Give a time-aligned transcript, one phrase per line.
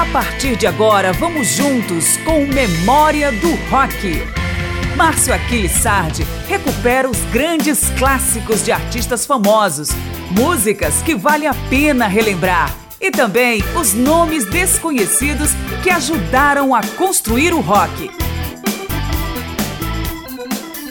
[0.00, 4.24] A partir de agora, vamos juntos com Memória do Rock.
[4.96, 9.90] Márcio Aquiles Sardi recupera os grandes clássicos de artistas famosos,
[10.30, 15.50] músicas que vale a pena relembrar e também os nomes desconhecidos
[15.82, 18.10] que ajudaram a construir o rock.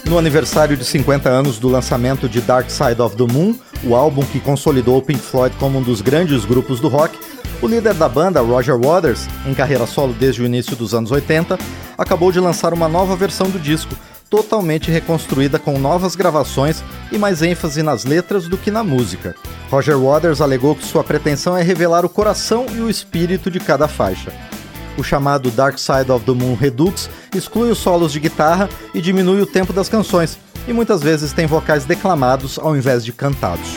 [0.05, 4.23] No aniversário de 50 anos do lançamento de Dark Side of the Moon, o álbum
[4.23, 7.17] que consolidou o Pink Floyd como um dos grandes grupos do rock,
[7.61, 11.57] o líder da banda, Roger Waters, em carreira solo desde o início dos anos 80,
[11.97, 13.95] acabou de lançar uma nova versão do disco,
[14.29, 19.35] totalmente reconstruída com novas gravações e mais ênfase nas letras do que na música.
[19.69, 23.87] Roger Waters alegou que sua pretensão é revelar o coração e o espírito de cada
[23.87, 24.31] faixa.
[24.97, 29.41] O chamado Dark Side of the Moon Redux exclui os solos de guitarra e diminui
[29.41, 33.75] o tempo das canções, e muitas vezes tem vocais declamados ao invés de cantados.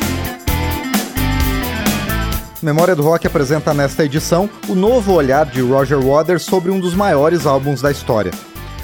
[2.62, 6.94] Memória do Rock apresenta nesta edição o novo olhar de Roger Waters sobre um dos
[6.94, 8.30] maiores álbuns da história.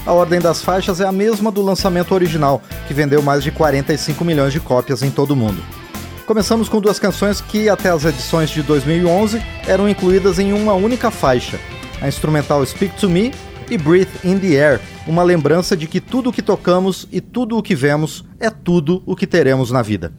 [0.05, 4.25] A ordem das faixas é a mesma do lançamento original, que vendeu mais de 45
[4.25, 5.63] milhões de cópias em todo o mundo.
[6.27, 11.09] Começamos com duas canções que, até as edições de 2011, eram incluídas em uma única
[11.09, 11.57] faixa:
[12.01, 13.33] a instrumental Speak to Me
[13.71, 17.57] e Breathe in the Air, uma lembrança de que tudo o que tocamos e tudo
[17.57, 20.13] o que vemos é tudo o que teremos na vida.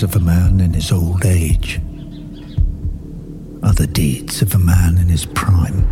[0.00, 1.78] Of a man in his old age
[3.62, 5.86] are the deeds of a man in his prime.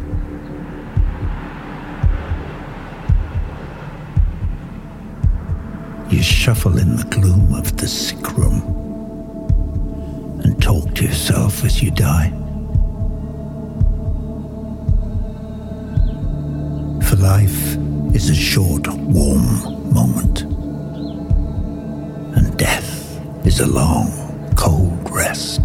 [6.09, 8.63] You shuffle in the gloom of the sick room
[10.45, 12.31] and talk to yourself as you die.
[17.07, 17.77] For life
[18.15, 20.50] is a short, warm moment,
[23.45, 24.11] is a long,
[24.57, 25.63] cold rest.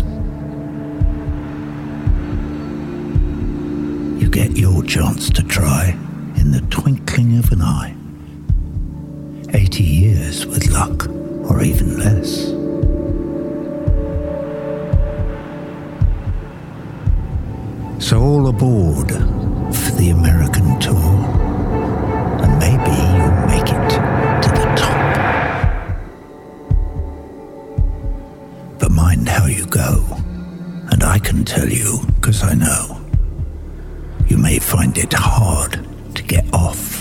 [4.22, 5.90] You get your chance to try
[6.38, 7.96] in the twinkling of an eye.
[9.54, 11.08] 80 years with luck,
[11.50, 12.54] or even less.
[18.04, 20.96] So, all aboard for the American tour,
[22.44, 23.45] and maybe
[31.16, 33.00] I can tell you, because I know,
[34.28, 35.80] you may find it hard
[36.14, 36.95] to get off.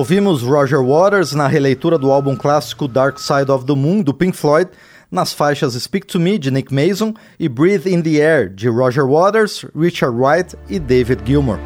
[0.00, 4.34] Ouvimos Roger Waters na releitura do álbum clássico Dark Side of the Moon, do Pink
[4.34, 4.68] Floyd,
[5.12, 9.04] nas faixas Speak to Me, de Nick Mason, e Breathe in the Air, de Roger
[9.04, 11.60] Waters, Richard Wright e David Gilmour.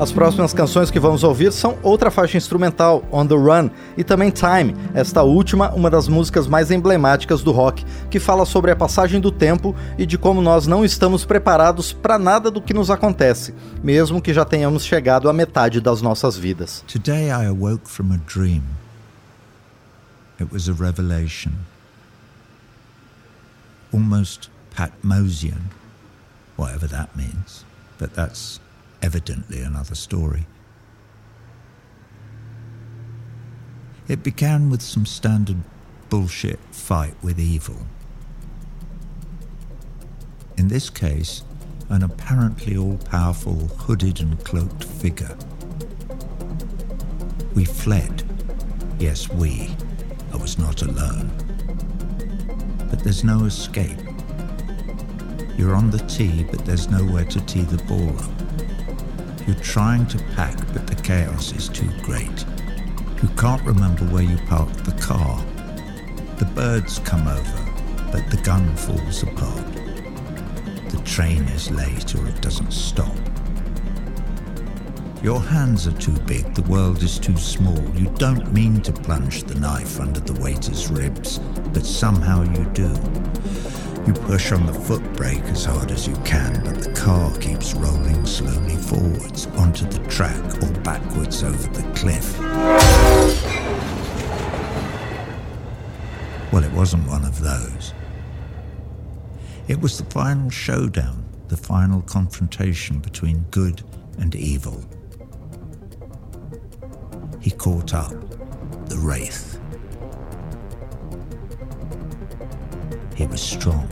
[0.00, 4.30] As próximas canções que vamos ouvir são outra faixa instrumental, On the Run, e também
[4.30, 9.20] Time, esta última, uma das músicas mais emblemáticas do rock, que fala sobre a passagem
[9.20, 13.52] do tempo e de como nós não estamos preparados para nada do que nos acontece,
[13.82, 16.84] mesmo que já tenhamos chegado à metade das nossas vidas.
[16.86, 18.62] Today I awoke from a dream.
[20.40, 21.54] It was a revelation.
[23.92, 25.72] Almost Patmosian,
[26.56, 27.64] whatever that means,
[27.98, 28.60] but that's
[29.02, 30.46] evidently another story.
[34.08, 35.58] It began with some standard
[36.08, 37.76] bullshit fight with evil.
[40.56, 41.42] In this case,
[41.90, 45.36] an apparently all powerful, hooded and cloaked figure.
[47.54, 48.24] We fled.
[48.98, 49.70] Yes, we.
[50.32, 51.30] I was not alone.
[52.90, 53.98] But there's no escape.
[55.56, 58.47] You're on the tee, but there's nowhere to tee the ball up.
[59.48, 62.44] You're trying to pack, but the chaos is too great.
[63.22, 65.42] You can't remember where you parked the car.
[66.36, 67.72] The birds come over,
[68.12, 69.72] but the gun falls apart.
[70.90, 73.16] The train is late or it doesn't stop.
[75.22, 77.82] Your hands are too big, the world is too small.
[77.94, 81.38] You don't mean to plunge the knife under the waiter's ribs,
[81.72, 82.94] but somehow you do.
[84.08, 87.74] You push on the foot brake as hard as you can, but the car keeps
[87.74, 92.38] rolling slowly forwards onto the track or backwards over the cliff.
[96.50, 97.92] Well, it wasn't one of those.
[99.68, 103.82] It was the final showdown, the final confrontation between good
[104.16, 104.82] and evil.
[107.42, 108.14] He caught up,
[108.88, 109.57] the Wraith.
[113.18, 113.88] He was strong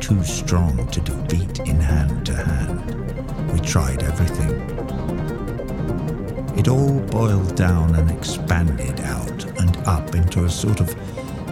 [0.00, 3.50] too strong to defeat in hand to hand.
[3.50, 4.52] We tried everything.
[6.58, 10.94] It all boiled down and expanded out and up into a sort of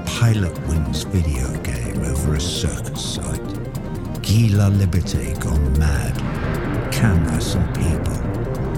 [0.05, 3.55] pilot wings video game over a circus site.
[4.23, 6.15] Guy Laliberté gone mad.
[6.93, 8.19] canvas and people,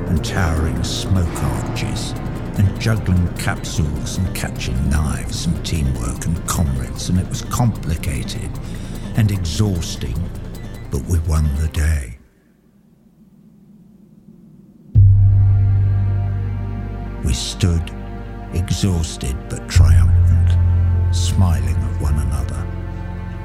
[0.08, 2.14] and towering smoke arches,
[2.58, 8.50] and juggling capsules and catching knives and teamwork and comrades, and it was complicated
[9.16, 10.18] and exhausting,
[10.90, 12.18] but we won the day.
[17.24, 17.90] We stood,
[18.52, 22.66] exhausted but triumphant, smiling at one another,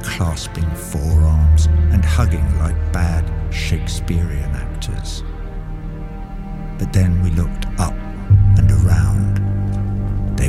[0.03, 5.24] clasping forearms and hugging like bad Shakespearean actors.
[6.77, 7.96] But then we looked up.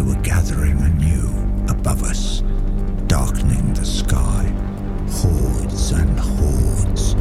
[0.03, 1.29] Were gathering anew
[1.69, 2.43] above us,
[3.07, 4.53] darkening the sky
[5.09, 7.15] hordes and hordes,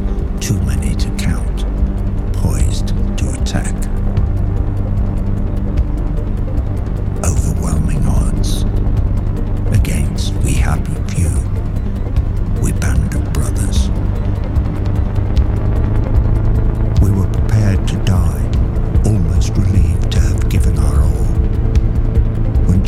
[0.44, 1.64] too many to count,
[2.34, 3.91] poised to attack.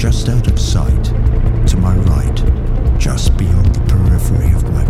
[0.04, 1.04] Just out of sight,
[1.66, 2.37] to my right,
[2.99, 4.84] just beyond the periphery of my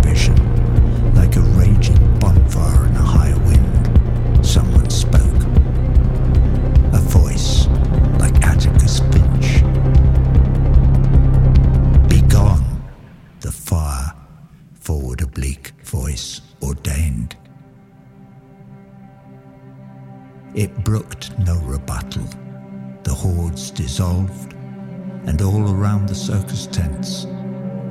[26.15, 27.27] the circus tents,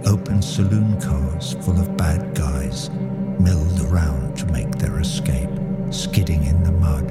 [0.06, 2.90] open saloon cars full of bad guys
[3.38, 5.50] milled around to make their escape,
[5.90, 7.06] skidding in the mud,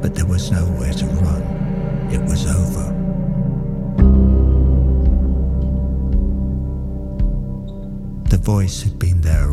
[0.00, 1.42] but there was nowhere to run.
[2.12, 2.86] It was over.
[8.30, 9.50] The voice had been there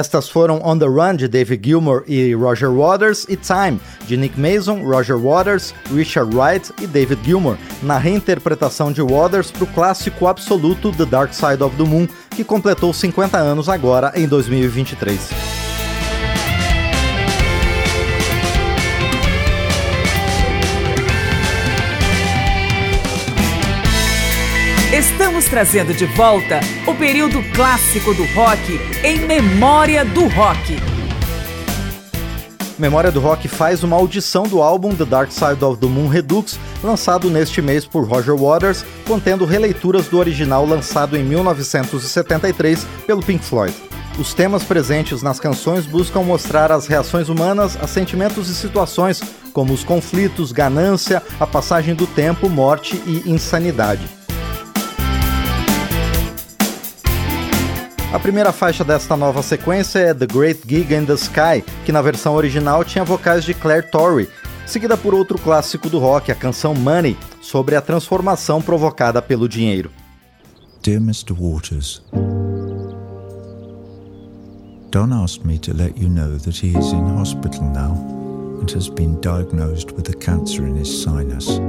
[0.00, 4.40] Estas foram On the Run de David Gilmour e Roger Waters e Time de Nick
[4.40, 10.26] Mason, Roger Waters, Richard Wright e David Gilmour, na reinterpretação de Waters para o clássico
[10.26, 15.59] absoluto The Dark Side of the Moon, que completou 50 anos agora em 2023.
[25.20, 30.78] Estamos trazendo de volta o período clássico do rock em Memória do Rock.
[32.78, 36.58] Memória do Rock faz uma audição do álbum The Dark Side of the Moon Redux,
[36.82, 43.44] lançado neste mês por Roger Waters, contendo releituras do original lançado em 1973 pelo Pink
[43.44, 43.74] Floyd.
[44.18, 49.74] Os temas presentes nas canções buscam mostrar as reações humanas a sentimentos e situações, como
[49.74, 54.19] os conflitos, ganância, a passagem do tempo, morte e insanidade.
[58.12, 62.02] A primeira faixa desta nova sequência é The Great Gig in the Sky, que na
[62.02, 64.28] versão original tinha vocais de Claire Torrey,
[64.66, 69.92] seguida por outro clássico do rock, a canção Money, sobre a transformação provocada pelo dinheiro.
[70.82, 71.36] Dear Mr.
[71.38, 72.02] Waters,
[74.90, 77.94] Don asked me to let you know that he is in hospital now
[78.60, 81.60] and has been diagnosed with a cancer in his sinus.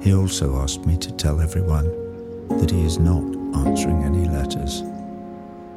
[0.00, 1.84] He also asked me to tell everyone
[2.48, 3.22] that he is not
[3.66, 4.82] answering any letters.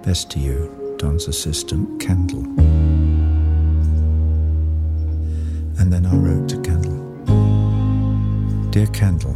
[0.03, 2.43] Best to you, Don's assistant, Kendall.
[5.79, 6.99] And then I wrote to Kendall
[8.71, 9.35] Dear Kendall,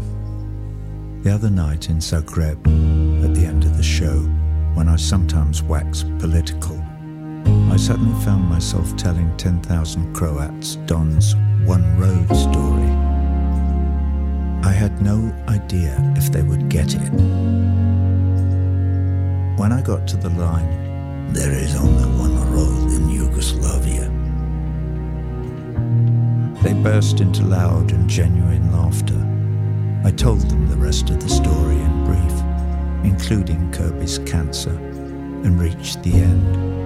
[1.24, 2.58] the other night in Zagreb,
[3.24, 4.20] at the end of the show,
[4.74, 6.78] when I sometimes wax political,
[7.72, 12.92] I suddenly found myself telling 10,000 Croats Don's One Road story.
[14.64, 17.97] I had no idea if they would get it.
[19.58, 24.04] When I got to the line, there is only one road in Yugoslavia.
[26.62, 29.18] They burst into loud and genuine laughter.
[30.08, 36.04] I told them the rest of the story in brief, including Kirby's cancer, and reached
[36.04, 36.77] the end.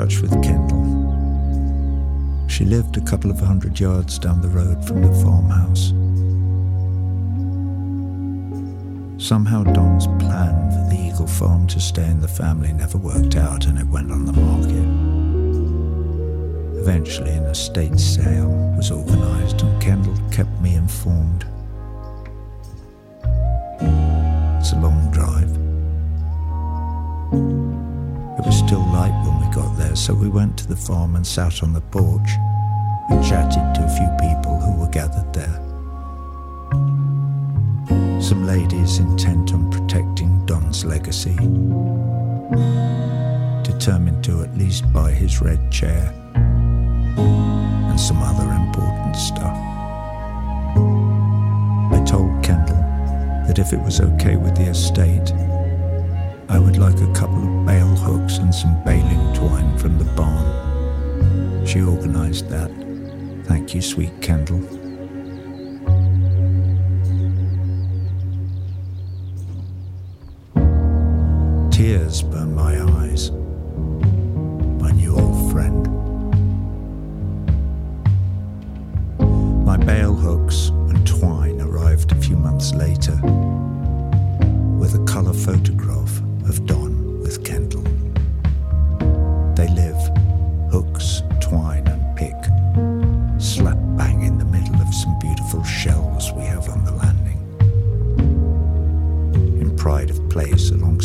[0.00, 0.80] Touch with Kendall.
[2.48, 5.88] She lived a couple of hundred yards down the road from the farmhouse.
[9.22, 13.66] Somehow Don's plan for the Eagle Farm to stay in the family never worked out
[13.66, 14.86] and it went on the market.
[16.80, 21.44] Eventually, an estate sale was organised and Kendall kept me informed.
[24.60, 25.50] It's a long drive
[29.90, 32.30] there, so we went to the farm and sat on the porch
[33.10, 35.58] and chatted to a few people who were gathered there.
[38.20, 41.34] Some ladies intent on protecting Don's legacy,
[43.64, 46.12] determined to at least buy his red chair,
[47.16, 49.56] and some other important stuff.
[51.92, 52.76] I told Kendall
[53.46, 55.32] that if it was okay with the estate,
[56.50, 61.64] I would like a couple of bale hooks and some baling twine from the barn.
[61.64, 62.72] She organised that.
[63.44, 64.58] Thank you, sweet Kendall.
[71.70, 73.30] Tears burn my eyes.
[74.80, 75.86] My new old friend.
[79.64, 83.14] My bale hooks and twine arrived a few months later
[84.80, 86.20] with a colour photograph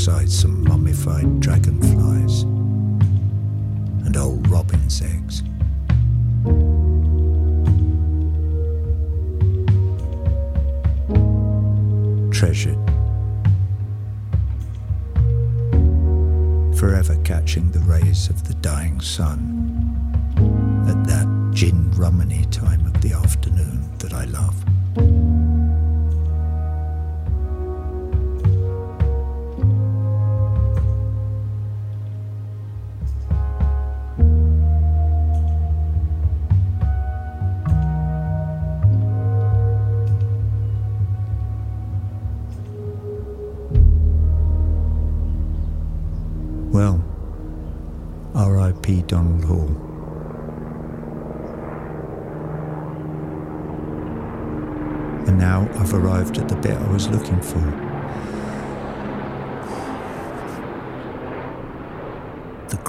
[0.05, 2.43] some mummified dragonflies
[4.05, 5.41] and old robin's eggs.
[12.37, 12.77] Treasured.
[16.77, 19.54] Forever catching the rays of the dying sun.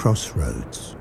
[0.07, 0.95] crossroads.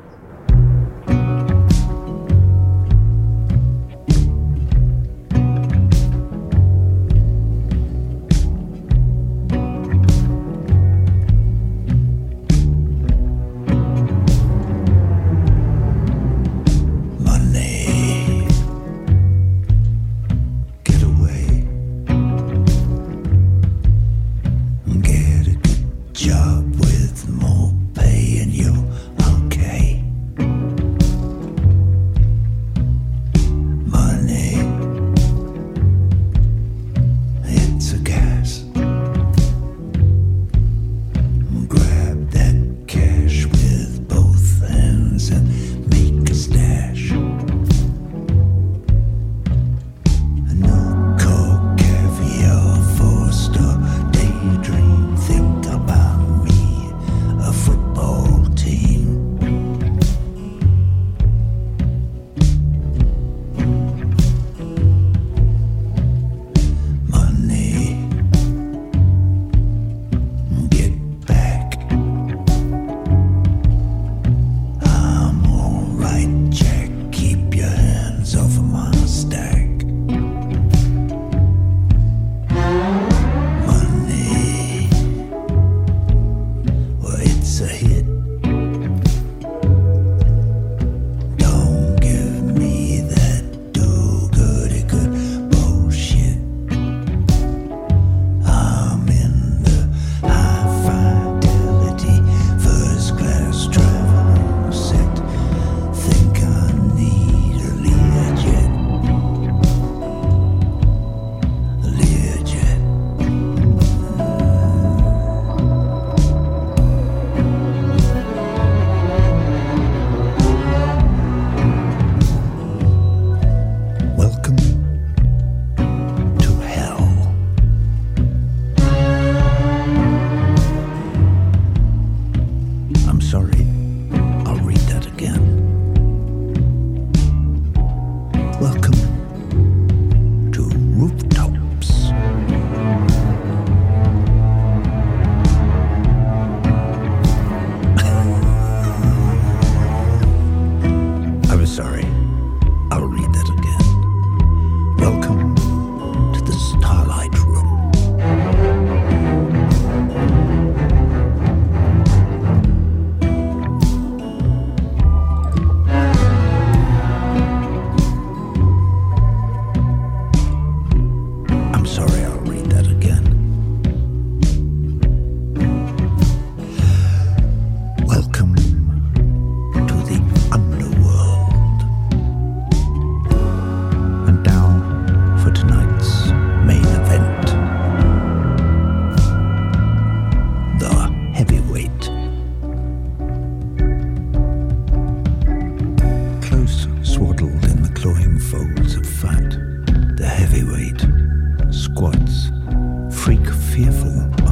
[204.15, 204.44] together.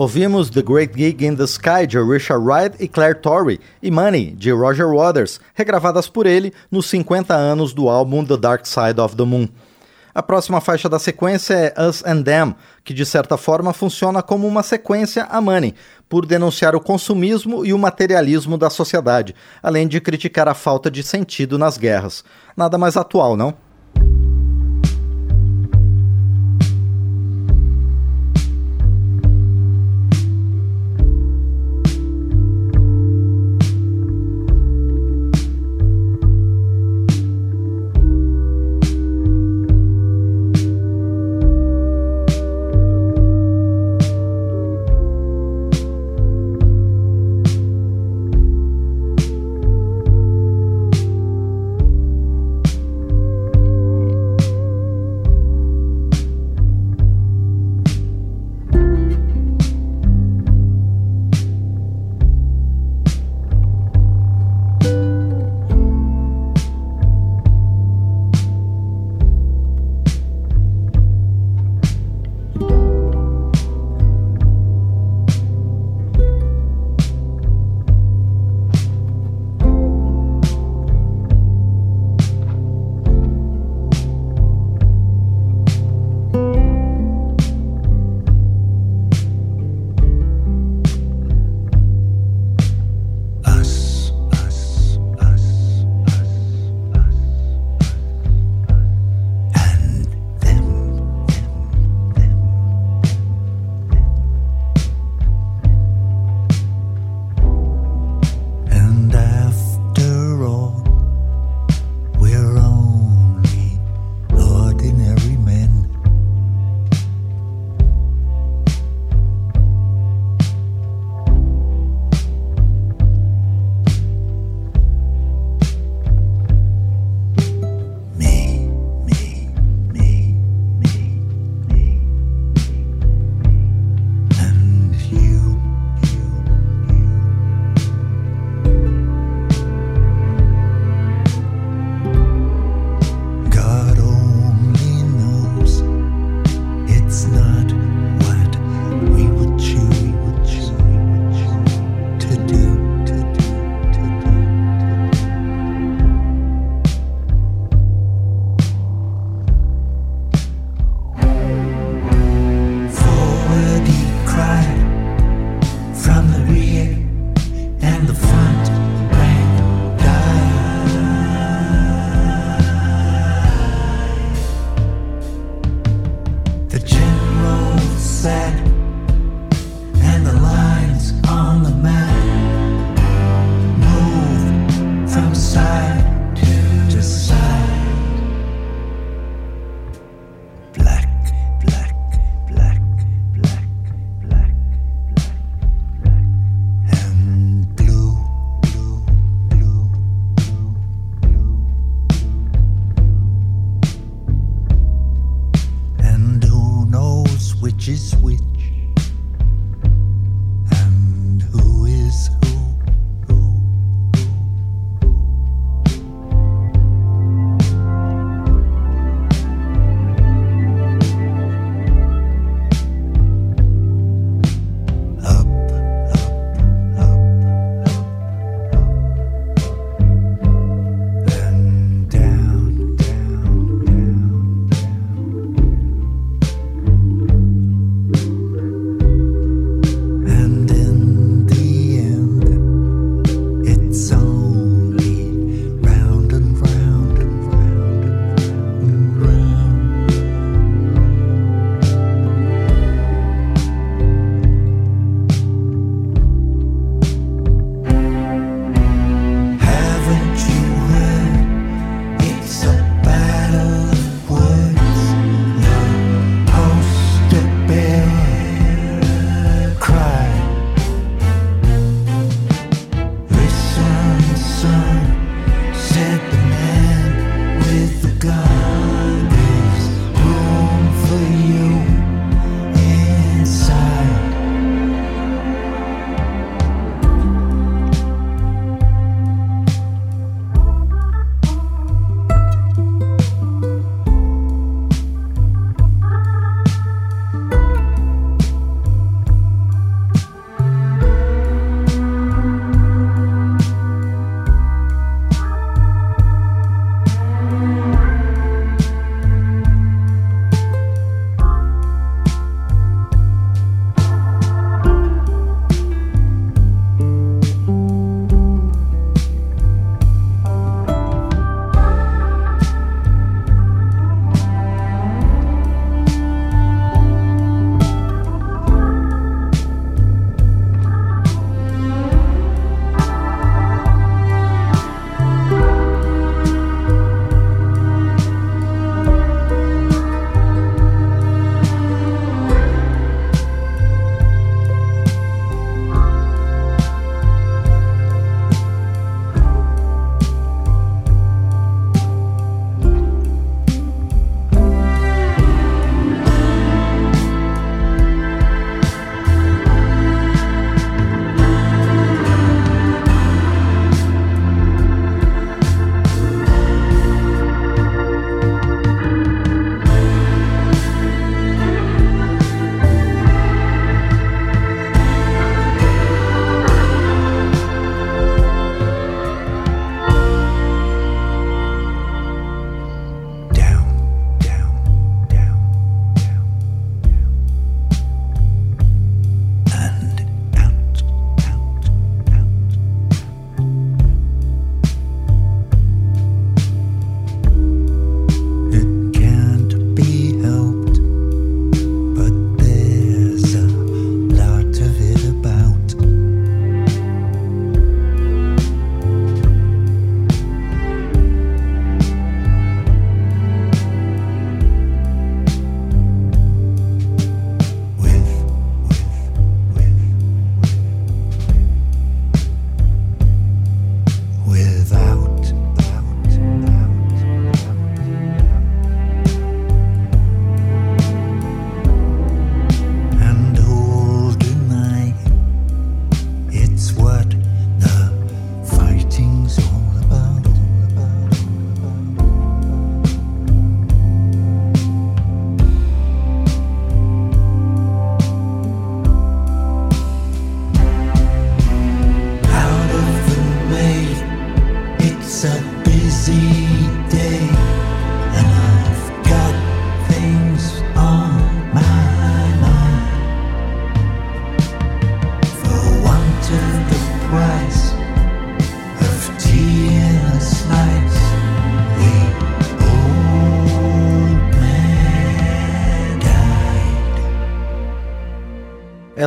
[0.00, 4.30] Ouvimos The Great Gig in the Sky de Richard Wright e Claire Torrey e Money
[4.30, 9.14] de Roger Waters, regravadas por ele nos 50 anos do álbum The Dark Side of
[9.14, 9.46] the Moon.
[10.14, 14.48] A próxima faixa da sequência é Us and Them, que de certa forma funciona como
[14.48, 15.74] uma sequência a Money,
[16.08, 21.02] por denunciar o consumismo e o materialismo da sociedade, além de criticar a falta de
[21.02, 22.24] sentido nas guerras.
[22.56, 23.54] Nada mais atual, não?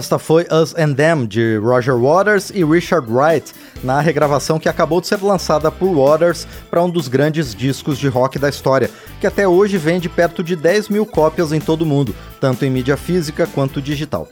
[0.03, 4.99] Esta foi Us and Them, de Roger Waters e Richard Wright, na regravação que acabou
[4.99, 8.91] de ser lançada por Waters para um dos grandes discos de rock da história,
[9.21, 12.69] que até hoje vende perto de 10 mil cópias em todo o mundo, tanto em
[12.69, 14.27] mídia física quanto digital.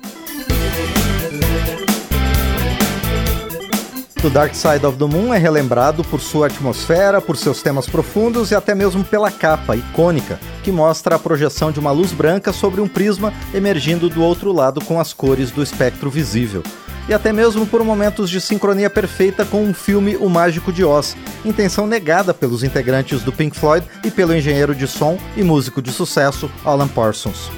[4.22, 8.52] The Dark Side of the Moon é relembrado por sua atmosfera, por seus temas profundos
[8.52, 12.82] e até mesmo pela capa icônica, que mostra a projeção de uma luz branca sobre
[12.82, 16.62] um prisma emergindo do outro lado com as cores do espectro visível.
[17.10, 21.18] E até mesmo por momentos de sincronia perfeita com o filme O Mágico de Oz,
[21.44, 25.92] intenção negada pelos integrantes do Pink Floyd e pelo engenheiro de som e músico de
[25.92, 27.50] sucesso Alan Parsons.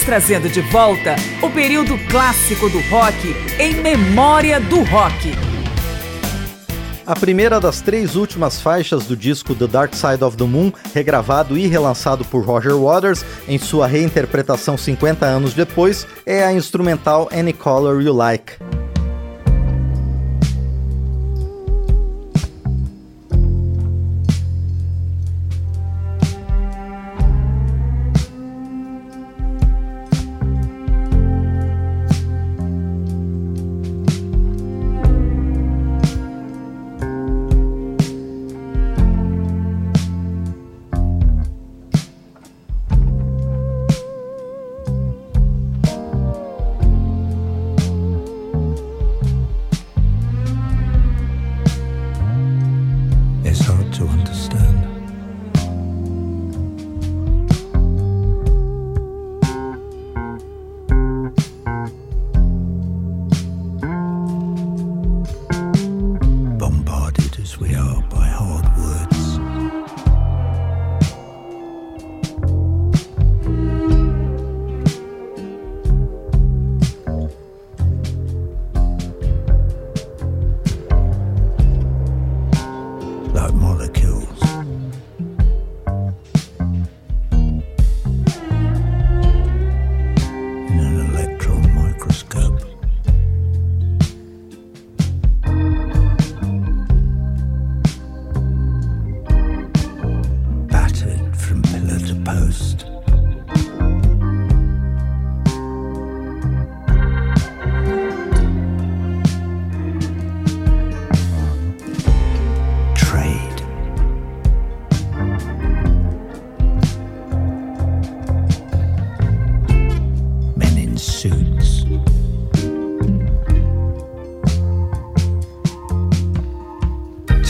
[0.00, 5.32] Estamos trazendo de volta o período clássico do rock em memória do rock.
[7.06, 11.58] A primeira das três últimas faixas do disco The Dark Side of the Moon, regravado
[11.58, 17.52] e relançado por Roger Waters em sua reinterpretação 50 anos depois, é a instrumental Any
[17.52, 18.79] Color You Like.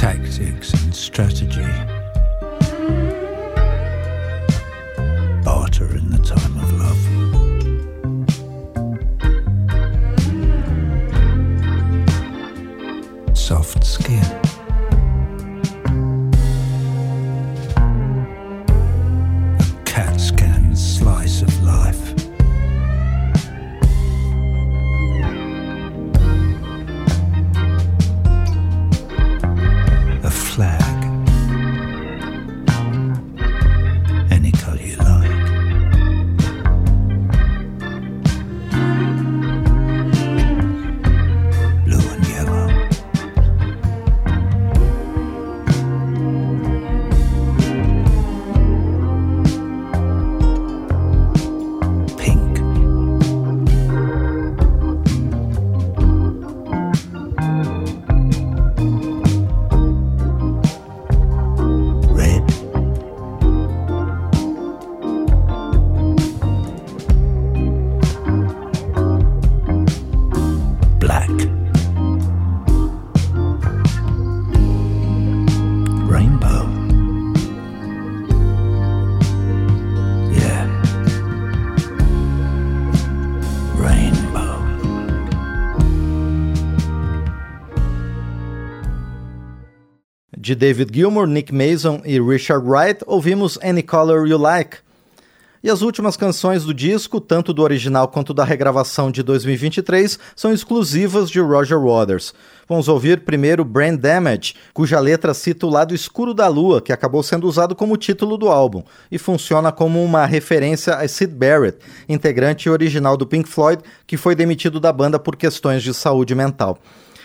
[0.00, 1.60] tactics and strategy.
[5.44, 6.69] Barter in the time of
[90.50, 94.78] De David Gilmour, Nick Mason e Richard Wright, ouvimos Any Color You Like.
[95.62, 100.52] E as últimas canções do disco, tanto do original quanto da regravação de 2023, são
[100.52, 102.34] exclusivas de Roger Waters.
[102.68, 107.22] Vamos ouvir primeiro Brain Damage, cuja letra cita o lado escuro da lua, que acabou
[107.22, 111.78] sendo usado como título do álbum, e funciona como uma referência a Sid Barrett,
[112.08, 116.76] integrante original do Pink Floyd, que foi demitido da banda por questões de saúde mental.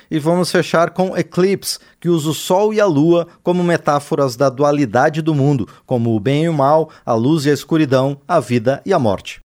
[0.09, 4.49] E vamos fechar com Eclipse, que usa o Sol e a Lua como metáforas da
[4.49, 8.39] dualidade do mundo, como o bem e o mal, a luz e a escuridão, a
[8.39, 9.44] vida e a morte.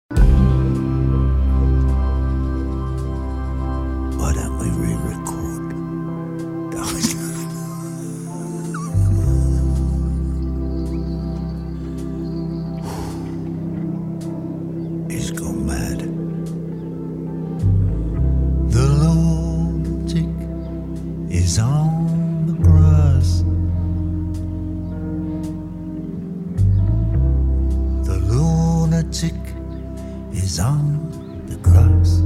[30.54, 32.20] is on the grass.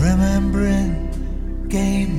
[0.00, 0.94] Remembering
[1.66, 2.15] game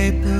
[0.00, 0.39] paper.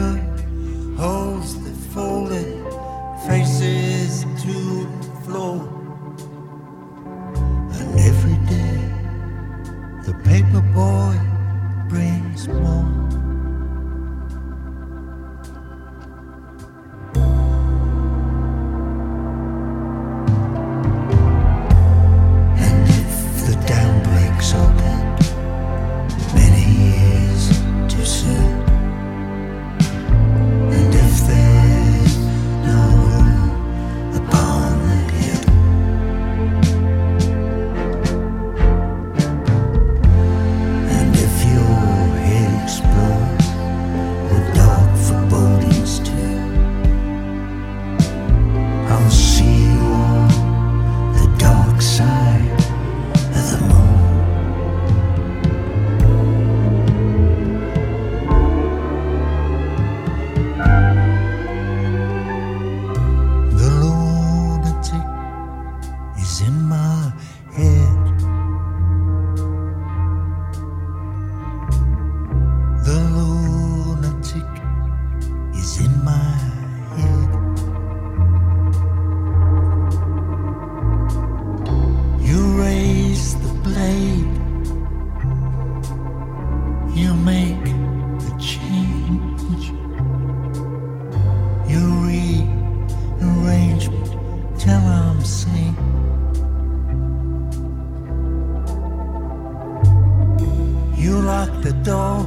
[101.01, 102.26] You lock the door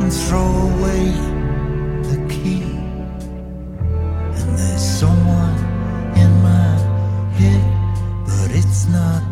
[0.00, 1.04] and throw away
[2.10, 2.62] the key.
[4.38, 5.58] And there's someone
[6.14, 6.70] in my
[7.38, 7.64] head,
[8.26, 9.22] but it's not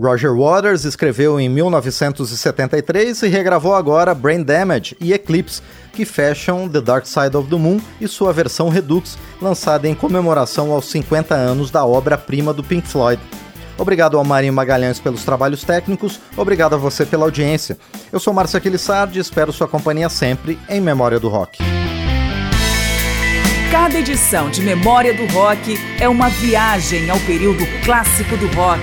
[0.00, 5.60] Roger Waters escreveu em 1973 e regravou agora Brain Damage e Eclipse,
[5.92, 10.72] que fecham The Dark Side of the Moon e sua versão Redux, lançada em comemoração
[10.72, 13.20] aos 50 anos da obra-prima do Pink Floyd.
[13.76, 17.78] Obrigado ao Marinho Magalhães pelos trabalhos técnicos, obrigado a você pela audiência.
[18.10, 21.58] Eu sou Márcio Aquilissardi e espero sua companhia sempre em Memória do Rock.
[23.70, 28.82] Cada edição de Memória do Rock é uma viagem ao período clássico do rock,